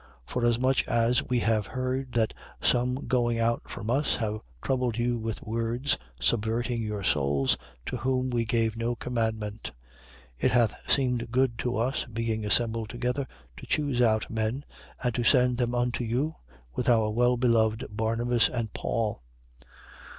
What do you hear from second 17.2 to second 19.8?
beloved Barnabas and Paul: 15:26.